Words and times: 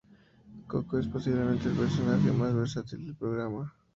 Coco 0.65 0.97
es 0.97 1.07
posiblemente 1.07 1.69
el 1.69 1.75
personaje 1.77 2.31
más 2.31 2.55
versátil 2.55 3.05
del 3.05 3.15
programa. 3.15 3.71